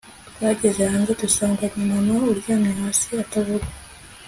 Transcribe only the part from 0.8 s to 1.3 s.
hanze